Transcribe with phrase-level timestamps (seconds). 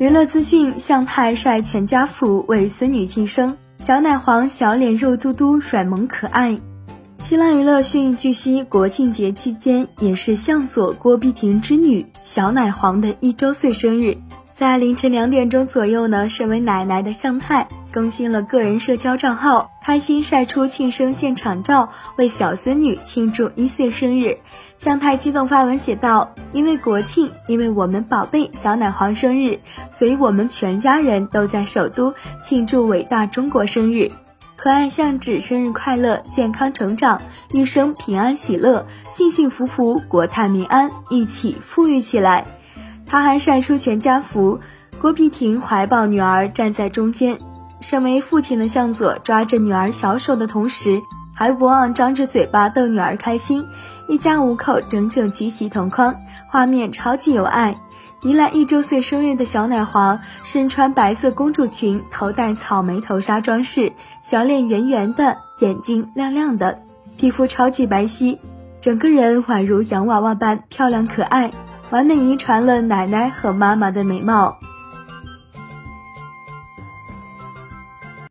[0.00, 3.54] 娱乐资讯：向太晒全家福为孙女庆生，
[3.84, 6.58] 小奶黄小脸肉嘟嘟，软萌可爱。
[7.18, 14.16] 新浪娱乐讯，据悉，国庆节期间也是向佐郭碧婷之女小奶黄的一周岁生日。
[14.60, 24.36] 在凌晨两点钟左右呢，身为奶奶的向太更新了个人社交账号，开心晒出庆生现场照，为小孙女庆祝一岁生日。
[24.76, 29.60] 向太激动发文写道：“因为国庆，因为我们宝贝小奶黄生日，
[29.90, 34.12] 所以我们全家人都在首都庆祝伟大中国生日。
[34.56, 42.44] 可爱向芷生日快乐，健康成长，一生平安喜乐，幸幸福福，国泰民安，一起富裕起来。”
[43.10, 44.60] 他还晒出全家福，
[45.00, 47.38] 郭碧婷怀抱女儿站在中间，
[47.80, 51.02] 身为父亲的向佐抓着女儿小手的同时，
[51.34, 53.66] 还不忘张着嘴巴逗女儿开心，
[54.08, 56.14] 一家五口整整齐齐同框，
[56.48, 57.76] 画面超级有爱。
[58.22, 63.92] 迎来一周岁生日的小奶黄，身穿白色公主裙，头戴草莓头纱装饰，
[64.22, 66.78] 小脸圆圆的，眼睛亮亮的，
[67.16, 68.38] 皮肤超级白皙，
[68.80, 71.50] 整个人宛如洋娃娃般漂亮可爱。
[71.90, 74.56] 完美遗传了奶奶和妈妈的美貌。